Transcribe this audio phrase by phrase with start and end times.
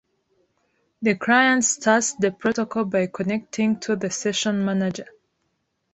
[1.03, 5.05] The client starts the protocol by connecting to the session manager.